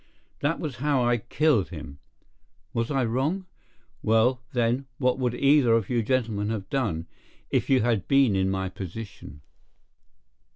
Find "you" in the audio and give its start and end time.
5.91-6.01, 7.69-7.81